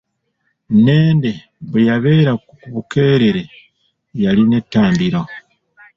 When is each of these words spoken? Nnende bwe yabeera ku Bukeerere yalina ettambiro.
Nnende 0.75 1.31
bwe 1.69 1.81
yabeera 1.89 2.33
ku 2.47 2.55
Bukeerere 2.73 3.43
yalina 4.23 4.55
ettambiro. 4.61 5.21